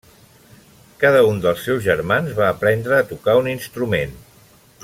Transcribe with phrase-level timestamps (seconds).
[1.03, 4.21] Cada un dels seus germans va aprendre a tocar un instrument.